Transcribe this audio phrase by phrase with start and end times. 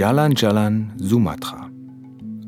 [0.00, 1.68] Jalan Jalan, Sumatra.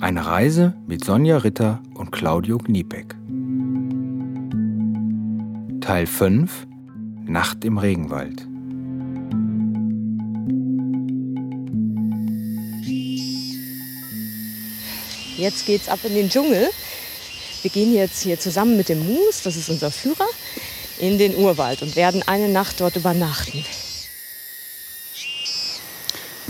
[0.00, 3.14] Eine Reise mit Sonja Ritter und Claudio Kniepek.
[5.82, 6.66] Teil 5
[7.26, 8.48] Nacht im Regenwald.
[15.36, 16.70] Jetzt geht's ab in den Dschungel.
[17.60, 20.28] Wir gehen jetzt hier zusammen mit dem Mus, das ist unser Führer,
[20.98, 23.62] in den Urwald und werden eine Nacht dort übernachten.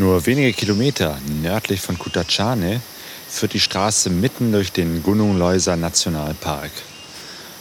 [0.02, 2.80] Nur wenige Kilometer nördlich von Kutachane
[3.28, 6.72] führt die Straße mitten durch den Gunung Leuser Nationalpark.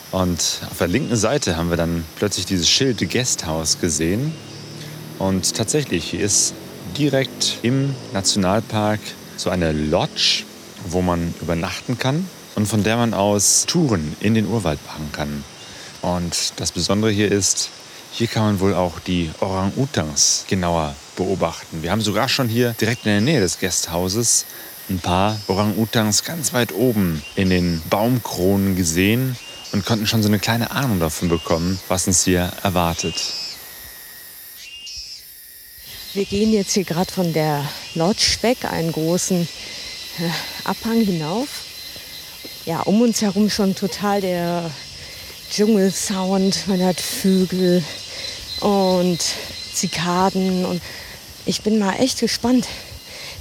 [0.10, 4.34] Und auf der linken Seite haben wir dann plötzlich dieses Schild Guesthouse gesehen.
[5.20, 6.56] Und tatsächlich, hier ist
[6.98, 9.02] direkt im Nationalpark
[9.38, 10.42] so eine Lodge,
[10.88, 15.44] wo man übernachten kann und von der man aus Touren in den Urwald machen kann.
[16.02, 17.70] Und das Besondere hier ist,
[18.12, 21.82] hier kann man wohl auch die Orang-Utans genauer beobachten.
[21.82, 24.46] Wir haben sogar schon hier direkt in der Nähe des Gasthauses
[24.90, 29.38] ein paar Orang-Utans ganz weit oben in den Baumkronen gesehen
[29.72, 33.16] und konnten schon so eine kleine Ahnung davon bekommen, was uns hier erwartet.
[36.14, 37.64] Wir gehen jetzt hier gerade von der
[37.96, 39.48] Lodge weg, einen großen
[40.20, 41.48] äh, Abhang hinauf.
[42.66, 44.70] Ja, um uns herum schon total der
[45.52, 46.68] Dschungelsound.
[46.68, 47.84] Man hat Vögel
[48.62, 49.20] und
[49.74, 50.66] Zikaden.
[50.66, 50.82] Und
[51.46, 52.68] ich bin mal echt gespannt,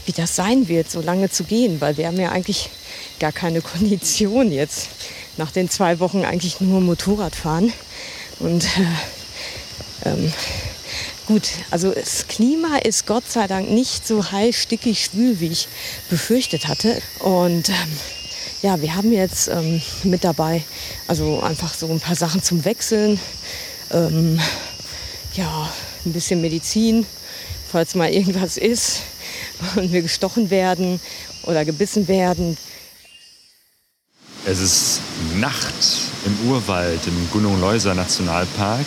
[0.06, 2.70] wie das sein wird, so lange zu gehen, weil wir haben ja eigentlich
[3.20, 4.88] gar keine Kondition jetzt.
[5.36, 7.72] Nach den zwei Wochen eigentlich nur Motorrad fahren.
[8.40, 10.32] Und äh, ähm,
[11.26, 15.68] Gut, also das Klima ist Gott sei Dank nicht so heiß, stickig, schwül, wie ich
[16.08, 17.00] befürchtet hatte.
[17.20, 17.98] Und ähm,
[18.62, 20.62] ja, wir haben jetzt ähm, mit dabei,
[21.06, 23.18] also einfach so ein paar Sachen zum Wechseln.
[23.90, 24.38] Ähm,
[25.34, 25.68] ja,
[26.04, 27.06] ein bisschen Medizin,
[27.70, 29.02] falls mal irgendwas ist
[29.76, 31.00] und wir gestochen werden
[31.44, 32.56] oder gebissen werden.
[34.44, 35.00] Es ist
[35.36, 35.74] Nacht
[36.24, 38.86] im Urwald im Gunung-Leuser Nationalpark.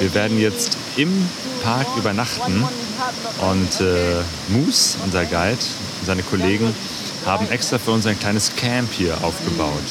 [0.00, 1.28] Wir werden jetzt im
[1.62, 2.64] Park übernachten
[3.40, 5.58] und äh, Moose, unser Guide,
[6.00, 6.74] und seine Kollegen
[7.26, 9.82] haben extra für uns ein kleines Camp hier aufgebaut.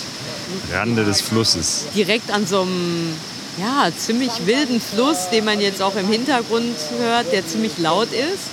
[0.73, 1.85] Rande des Flusses.
[1.95, 3.15] Direkt an so einem
[3.57, 8.49] ja, ziemlich wilden Fluss, den man jetzt auch im Hintergrund hört, der ziemlich laut ist.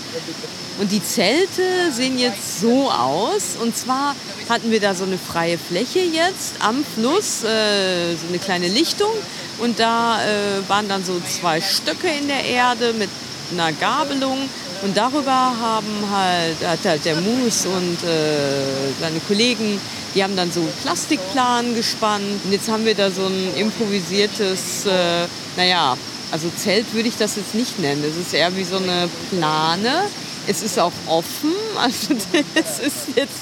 [0.80, 3.56] Und die Zelte sehen jetzt so aus.
[3.60, 4.14] Und zwar
[4.48, 9.10] hatten wir da so eine freie Fläche jetzt am Fluss, äh, so eine kleine Lichtung.
[9.58, 13.10] Und da äh, waren dann so zwei Stöcke in der Erde mit
[13.52, 14.38] einer Gabelung.
[14.82, 19.80] Und darüber haben halt, hat halt der Moose und äh, seine Kollegen,
[20.14, 22.40] die haben dann so Plastikplanen gespannt.
[22.44, 25.96] Und jetzt haben wir da so ein improvisiertes, äh, naja,
[26.30, 28.02] also Zelt würde ich das jetzt nicht nennen.
[28.06, 30.04] Das ist eher wie so eine Plane.
[30.46, 32.14] Es ist auch offen, also
[32.54, 33.36] es ist jetzt,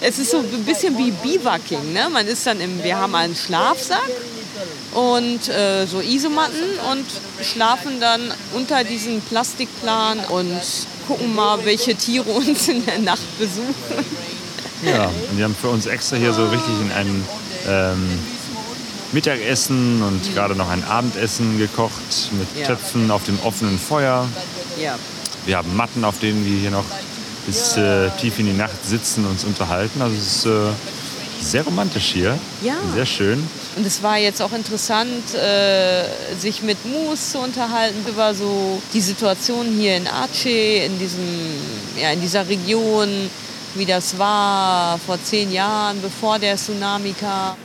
[0.00, 1.92] es ist so ein bisschen wie Biwakking.
[1.92, 2.08] Ne?
[2.10, 4.10] Man ist dann im, wir haben einen Schlafsack
[4.94, 7.06] und äh, so Isomatten und
[7.44, 8.20] schlafen dann
[8.54, 10.60] unter diesen Plastikplan und
[11.06, 14.04] gucken mal, welche Tiere uns in der Nacht besuchen.
[14.82, 17.24] Ja, und die haben für uns extra hier so richtig in einem
[17.68, 18.18] ähm,
[19.12, 20.32] Mittagessen und ja.
[20.32, 22.66] gerade noch ein Abendessen gekocht mit ja.
[22.66, 24.26] Töpfen auf dem offenen Feuer.
[24.80, 24.98] Ja.
[25.46, 26.84] Wir haben Matten, auf denen wir hier noch
[27.46, 30.00] bis äh, tief in die Nacht sitzen und uns unterhalten.
[30.00, 30.70] Also es ist äh,
[31.42, 32.38] sehr romantisch hier.
[32.62, 32.74] Ja.
[32.94, 33.48] Sehr schön.
[33.76, 36.04] Und es war jetzt auch interessant, äh,
[36.38, 41.26] sich mit Moose zu unterhalten über so die Situation hier in Aceh, in, diesem,
[42.00, 43.08] ja, in dieser Region,
[43.74, 47.56] wie das war vor zehn Jahren, bevor der Tsunami kam.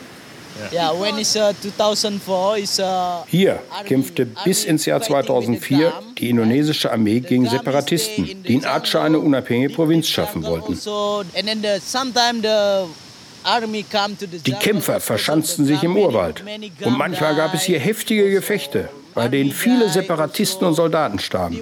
[3.27, 9.19] Hier kämpfte bis ins Jahr 2004 die indonesische Armee gegen Separatisten, die in Aceh eine
[9.19, 10.75] unabhängige Provinz schaffen wollten.
[14.45, 16.43] Die Kämpfer verschanzten sich im Urwald.
[16.83, 21.59] Und manchmal gab es hier heftige Gefechte bei denen viele Separatisten und Soldaten starben.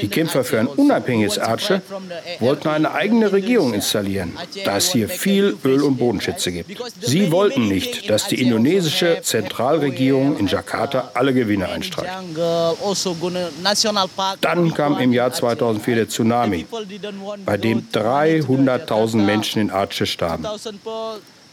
[0.00, 1.82] Die Kämpfer für ein unabhängiges Aceh
[2.40, 4.32] wollten eine eigene Regierung installieren,
[4.64, 6.70] da es hier viel Öl- und Bodenschätze gibt.
[7.02, 12.10] Sie wollten nicht, dass die indonesische Zentralregierung in Jakarta alle Gewinne einstreicht.
[14.40, 16.66] Dann kam im Jahr 2004 der Tsunami,
[17.44, 20.46] bei dem 300.000 Menschen in Aceh starben.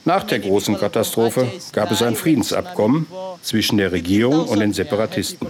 [0.05, 3.07] Nach der großen Katastrophe gab es ein Friedensabkommen
[3.41, 5.47] zwischen der Regierung und den Separatisten.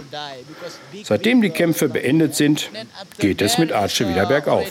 [1.02, 2.70] Seitdem die Kämpfe beendet sind,
[3.18, 4.66] geht es mit Aceh wieder bergauf.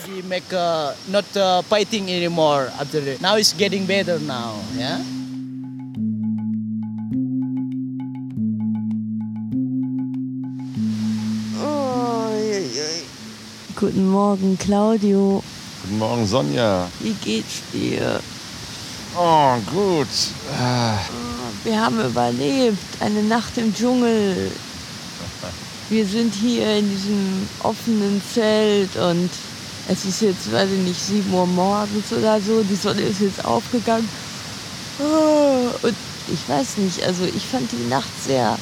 [13.76, 15.42] Guten Morgen, Claudio.
[15.82, 16.88] Guten Morgen, Sonja.
[17.00, 18.20] Wie geht's dir?
[19.16, 20.08] Oh, gut.
[21.62, 22.78] Wir haben überlebt.
[23.00, 24.50] Eine Nacht im Dschungel.
[25.88, 29.30] Wir sind hier in diesem offenen Zelt und
[29.88, 32.62] es ist jetzt, weiß ich nicht, 7 Uhr morgens oder so.
[32.62, 34.08] Die Sonne ist jetzt aufgegangen.
[34.98, 35.70] Ah.
[35.82, 35.94] Und
[36.32, 38.58] ich weiß nicht, also ich fand die Nacht sehr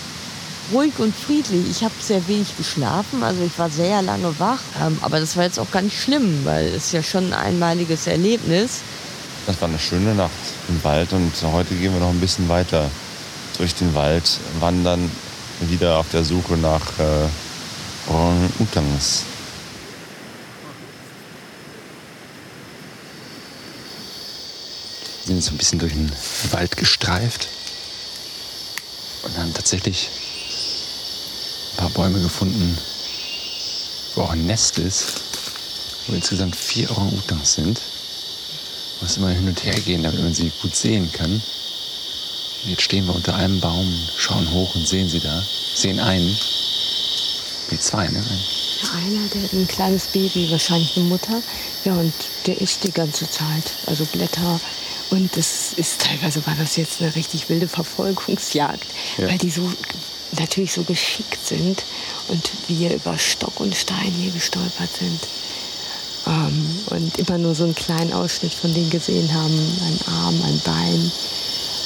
[0.72, 1.70] ruhig und friedlich.
[1.70, 4.60] Ich habe sehr wenig geschlafen, also ich war sehr lange wach.
[4.84, 8.06] Ähm, aber das war jetzt auch gar nicht schlimm, weil es ja schon ein einmaliges
[8.06, 8.80] Erlebnis.
[9.46, 10.30] Das war eine schöne Nacht
[10.68, 12.88] im Wald und heute gehen wir noch ein bisschen weiter
[13.58, 15.10] durch den Wald, wandern
[15.60, 17.28] wieder auf der Suche nach äh,
[18.08, 19.24] Orang-Utans.
[25.24, 26.12] Wir sind so ein bisschen durch den
[26.52, 27.48] Wald gestreift
[29.22, 30.08] und haben tatsächlich
[31.72, 32.78] ein paar Bäume gefunden,
[34.14, 35.20] wo auch ein Nest ist,
[36.06, 37.80] wo insgesamt vier Orang-Utans sind.
[39.02, 41.32] Man muss immer hin und her gehen, damit man sie gut sehen kann.
[41.32, 45.42] Und jetzt stehen wir unter einem Baum, schauen hoch und sehen sie da.
[45.74, 46.38] Sehen einen.
[47.72, 48.24] Die zwei, ne?
[48.94, 51.42] Einer, der hat ein kleines Baby, wahrscheinlich eine Mutter.
[51.84, 52.12] Ja, und
[52.46, 53.72] der isst die ganze Zeit.
[53.86, 54.60] Also Blätter.
[55.10, 58.86] Und das ist teilweise war das jetzt eine richtig wilde Verfolgungsjagd,
[59.18, 59.28] ja.
[59.28, 59.68] weil die so
[60.38, 61.82] natürlich so geschickt sind
[62.28, 65.20] und wir über Stock und Stein hier gestolpert sind.
[66.26, 70.60] Ähm, und immer nur so einen kleinen Ausschnitt von denen gesehen haben, ein Arm, ein
[70.60, 71.12] Bein.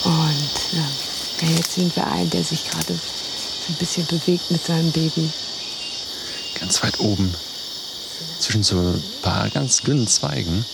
[0.05, 5.31] Und ja, jetzt sehen wir einen, der sich gerade ein bisschen bewegt mit seinem Baby.
[6.59, 7.35] Ganz weit oben,
[8.39, 10.65] zwischen so ein paar ganz dünnen Zweigen,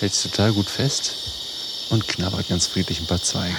[0.00, 1.14] hält sich total gut fest
[1.90, 3.56] und knabbert ganz friedlich ein paar Zweige.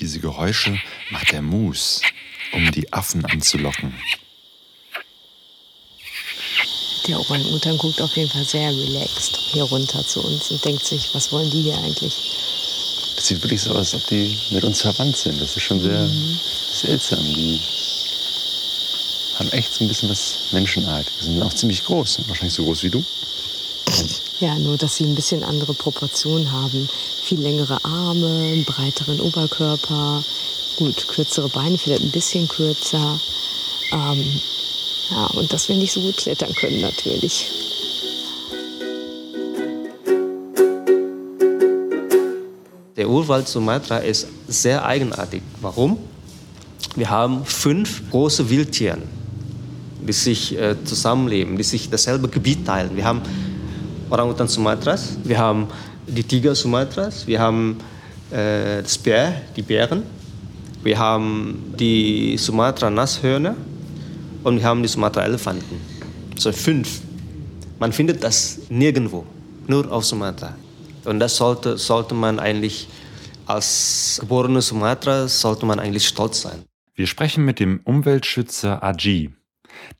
[0.00, 0.80] Diese Geräusche
[1.12, 2.00] macht der Mus,
[2.52, 3.94] um die Affen anzulocken.
[7.06, 11.10] Der Orang-Utan guckt auf jeden Fall sehr relaxed hier runter zu uns und denkt sich,
[11.14, 12.14] was wollen die hier eigentlich?
[13.16, 15.40] Das sieht wirklich so aus, als ob die mit uns verwandt sind.
[15.40, 16.38] Das ist schon sehr mhm.
[16.72, 17.24] seltsam.
[17.24, 17.60] Die
[19.38, 21.06] haben echt so ein bisschen was Menschenart.
[21.20, 23.04] Die sind auch ziemlich groß, wahrscheinlich so groß wie du.
[24.40, 26.88] Ja, nur dass sie ein bisschen andere Proportionen haben.
[27.24, 30.24] Viel längere Arme, einen breiteren Oberkörper,
[30.76, 33.20] gut, kürzere Beine, vielleicht ein bisschen kürzer.
[33.92, 34.40] Ähm,
[35.10, 37.46] ja, und dass wir nicht so gut klettern können natürlich.
[42.96, 45.42] Der Urwald Sumatra ist sehr eigenartig.
[45.60, 45.98] Warum?
[46.94, 48.98] Wir haben fünf große Wildtiere,
[50.06, 52.94] die sich äh, zusammenleben, die sich dasselbe Gebiet teilen.
[52.94, 53.22] Wir haben
[54.10, 55.68] Orangutan Sumatras, wir haben
[56.06, 57.78] die Tiger Sumatras, wir haben
[58.30, 60.02] äh, das Bär, die Bären,
[60.82, 63.56] wir haben die Sumatra Nasshörner
[64.42, 65.80] und wir haben die Sumatra Elefanten.
[66.36, 67.00] So fünf.
[67.78, 69.24] Man findet das nirgendwo,
[69.66, 70.54] nur auf Sumatra.
[71.04, 72.88] Und das sollte, sollte man eigentlich
[73.46, 76.64] als geborener Sumatra sollte man eigentlich stolz sein.
[76.94, 79.30] Wir sprechen mit dem Umweltschützer Aji.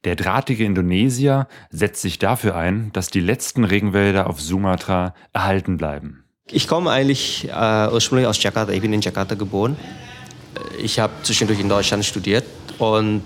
[0.04, 6.24] Der drahtige Indonesier setzt sich dafür ein, dass die letzten Regenwälder auf Sumatra erhalten bleiben.
[6.50, 8.72] Ich komme eigentlich äh, ursprünglich aus Jakarta.
[8.72, 9.76] Ich bin in Jakarta geboren.
[10.82, 12.44] Ich habe zwischendurch in Deutschland studiert
[12.78, 13.22] und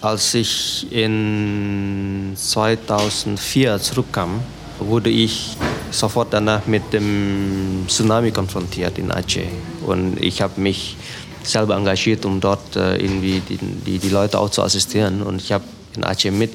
[0.00, 4.40] als ich in 2004 zurückkam,
[4.78, 5.56] wurde ich
[5.90, 9.48] sofort danach mit dem Tsunami konfrontiert in Aceh.
[9.86, 10.96] Und ich habe mich
[11.42, 15.22] selber engagiert, um dort äh, irgendwie die, die, die Leute auch zu assistieren.
[15.22, 15.64] Und ich habe
[15.96, 16.52] in Aceh mit,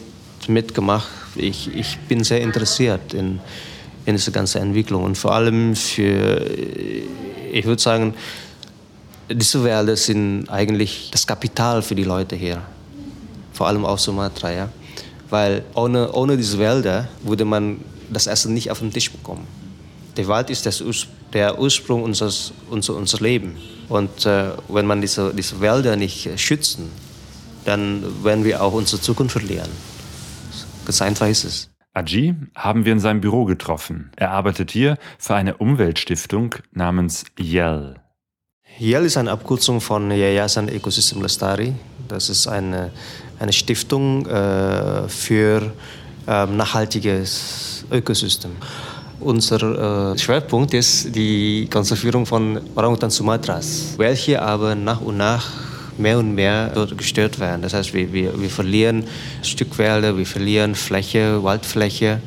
[0.47, 1.07] mitgemacht.
[1.35, 3.39] Ich, ich bin sehr interessiert in,
[4.05, 6.45] in diese ganze Entwicklung und vor allem für,
[7.51, 8.13] ich würde sagen,
[9.33, 12.61] diese Wälder sind eigentlich das Kapital für die Leute hier,
[13.53, 14.69] vor allem auf Sumatra, ja.
[15.29, 19.47] Weil ohne, ohne diese Wälder würde man das Essen nicht auf den Tisch bekommen.
[20.17, 20.83] Der Wald ist das,
[21.31, 23.55] der Ursprung unseres, unser, unser Leben.
[23.87, 26.91] Und äh, wenn man diese, diese Wälder nicht äh, schützen,
[27.65, 29.69] dann werden wir auch unsere Zukunft verlieren.
[30.85, 31.69] Ganz einfach ist es.
[31.93, 34.11] Aji haben wir in seinem Büro getroffen.
[34.15, 37.95] Er arbeitet hier für eine Umweltstiftung namens YEL.
[38.79, 41.73] YEL ist eine Abkürzung von Yayasan Ecosystem Lestari.
[42.07, 42.91] Das ist eine,
[43.39, 45.71] eine Stiftung äh, für
[46.27, 48.51] äh, nachhaltiges Ökosystem.
[49.19, 55.47] Unser äh, Schwerpunkt ist die Konservierung von Orangutan Sumatras, welche aber nach und nach
[55.97, 57.61] mehr und mehr gestört werden.
[57.61, 59.03] Das heißt, wir, wir, wir verlieren
[59.43, 62.19] Stückwälder, wir verlieren Fläche, Waldfläche.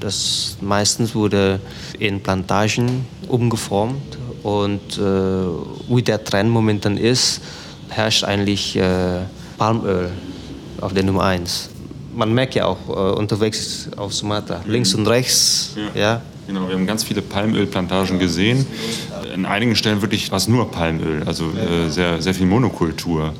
[0.00, 1.60] Das meistens wurde
[1.98, 7.40] in Plantagen umgeformt und äh, wie der Trend momentan ist,
[7.88, 9.20] herrscht eigentlich äh,
[9.56, 10.10] Palmöl
[10.80, 11.70] auf der Nummer 1.
[12.14, 15.74] Man merkt ja auch äh, unterwegs auf Sumatra, links und rechts.
[15.94, 16.00] Ja.
[16.00, 16.22] ja.
[16.46, 18.66] Genau, wir haben ganz viele Palmölplantagen gesehen.
[19.34, 23.34] In einigen Stellen wirklich war es nur Palmöl, also äh, sehr, sehr viel Monokultur.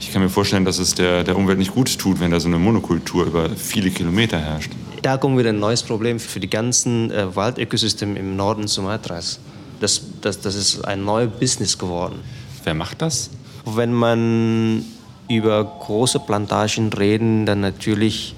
[0.00, 2.48] Ich kann mir vorstellen, dass es der, der Umwelt nicht gut tut, wenn da so
[2.48, 4.72] eine Monokultur über viele Kilometer herrscht.
[5.02, 9.38] Da kommen wieder ein neues Problem für die ganzen äh, Waldökosysteme im Norden Sumatras.
[9.80, 12.20] Das, das, das ist ein neues Business geworden.
[12.64, 13.30] Wer macht das?
[13.64, 14.84] Wenn man
[15.28, 18.34] über große Plantagen reden, dann natürlich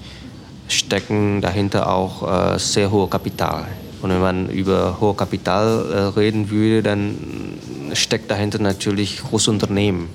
[0.67, 3.67] stecken dahinter auch äh, sehr hohe Kapital.
[4.01, 7.17] Und wenn man über hohe Kapital äh, reden würde, dann
[7.93, 10.09] steckt dahinter natürlich große Unternehmen.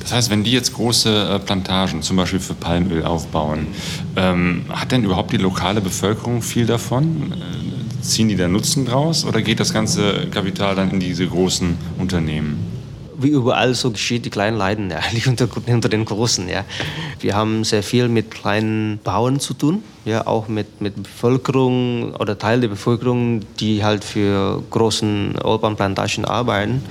[0.00, 3.68] Das heißt, wenn die jetzt große äh, Plantagen, zum Beispiel für Palmöl, aufbauen,
[4.16, 7.34] ähm, hat denn überhaupt die lokale Bevölkerung viel davon?
[8.02, 12.80] Ziehen die da Nutzen draus oder geht das ganze Kapital dann in diese großen Unternehmen?
[13.22, 16.48] wie überall so geschieht, die Kleinen leiden ja eigentlich unter, unter den Großen.
[16.48, 16.64] Ja.
[17.20, 22.38] Wir haben sehr viel mit kleinen Bauern zu tun, ja, auch mit, mit Bevölkerung oder
[22.38, 26.82] Teil der Bevölkerung, die halt für großen Ölbahnplantagen arbeiten.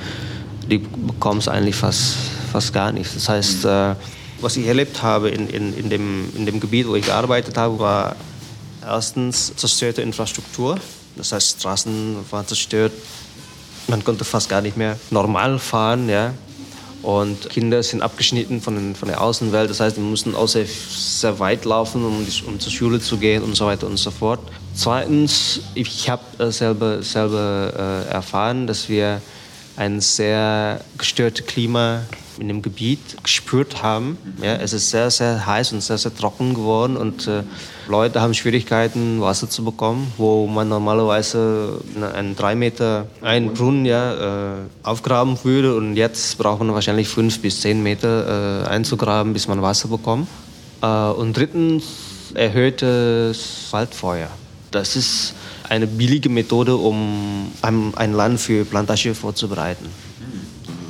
[0.70, 2.16] Die bekommen es eigentlich fast,
[2.52, 3.16] fast gar nicht.
[3.16, 3.96] Das heißt, äh,
[4.42, 7.80] was ich erlebt habe in, in, in, dem, in dem Gebiet, wo ich gearbeitet habe,
[7.80, 8.16] war
[8.86, 10.80] erstens zerstörte Infrastruktur.
[11.20, 12.94] Das heißt, Straßen waren zerstört,
[13.88, 16.34] man konnte fast gar nicht mehr normal fahren, ja.
[17.02, 19.70] Und Kinder sind abgeschnitten von, den, von der Außenwelt.
[19.70, 23.42] Das heißt, wir mussten auch sehr, sehr weit laufen, um, um zur Schule zu gehen
[23.42, 24.40] und so weiter und so fort.
[24.76, 29.22] Zweitens, ich habe äh, selber, selber äh, erfahren, dass wir
[29.78, 32.02] ein sehr gestörtes Klima
[32.40, 34.18] in dem Gebiet gespürt haben.
[34.42, 37.44] Ja, es ist sehr, sehr heiß und sehr, sehr trocken geworden und äh,
[37.88, 41.82] Leute haben Schwierigkeiten, Wasser zu bekommen, wo man normalerweise
[42.16, 47.42] einen drei Meter einen Brunnen ja, äh, aufgraben würde und jetzt braucht man wahrscheinlich fünf
[47.42, 50.28] bis zehn Meter äh, einzugraben, bis man Wasser bekommt.
[50.82, 51.86] Äh, und drittens
[52.34, 54.30] erhöhtes Waldfeuer.
[54.72, 55.34] Das ist
[55.68, 59.90] eine billige Methode, um ein, ein Land für Plantage vorzubereiten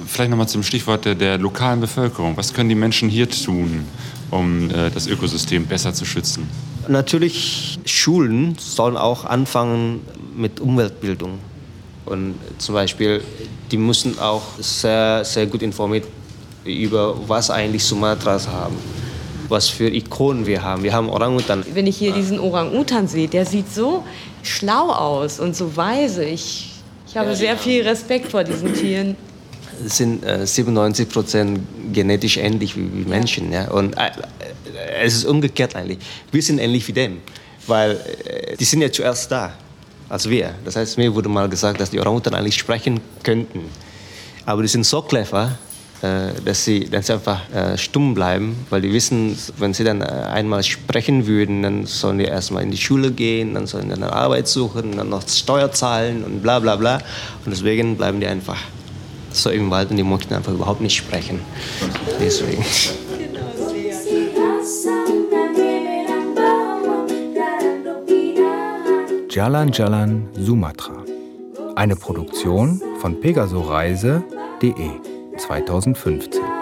[0.10, 2.36] vielleicht nochmal zum Stichwort der, der, lokalen Bevölkerung.
[2.36, 3.86] Was können die Menschen hier tun,
[4.32, 6.48] um äh, das Ökosystem besser zu schützen?
[6.88, 10.01] Natürlich, Schulen sollen auch anfangen
[10.36, 11.39] mit Umweltbildung.
[12.06, 13.22] Und zum Beispiel,
[13.72, 16.06] die müssen auch sehr, sehr gut informiert
[16.66, 18.75] über was eigentlich Sumatras haben
[19.50, 20.84] was für Ikonen wir haben.
[20.84, 21.66] Wir haben Orang-Utan.
[21.74, 24.04] Wenn ich hier diesen Orang-Utan sehe, der sieht so
[24.44, 26.24] schlau aus und so weise.
[26.24, 26.70] Ich,
[27.08, 29.16] ich habe sehr viel Respekt vor diesen Tieren
[29.86, 31.59] sind äh, 97 Prozent
[31.93, 33.51] genetisch ähnlich wie, wie Menschen.
[33.51, 33.69] Ja?
[33.69, 34.12] Und äh,
[35.01, 36.00] es ist umgekehrt eigentlich.
[36.31, 37.17] Wir sind ähnlich wie dem,
[37.67, 37.91] weil
[38.25, 39.53] äh, die sind ja zuerst da
[40.09, 40.55] als wir.
[40.65, 43.62] Das heißt, mir wurde mal gesagt, dass die Orangutan eigentlich sprechen könnten.
[44.45, 45.57] Aber die sind so clever,
[46.01, 50.01] äh, dass, sie, dass sie einfach äh, stumm bleiben, weil die wissen, wenn sie dann
[50.01, 53.95] äh, einmal sprechen würden, dann sollen die erstmal in die Schule gehen, dann sollen die
[53.95, 56.95] eine Arbeit suchen, dann noch Steuer zahlen und bla bla bla.
[57.45, 58.57] Und deswegen bleiben die einfach
[59.31, 61.39] so im Wald und die mochten einfach überhaupt nicht sprechen.
[62.19, 62.63] Deswegen.
[69.29, 71.03] Jalan Jalan Sumatra.
[71.75, 74.89] Eine Produktion von pegasoreise.de
[75.38, 76.59] 2015.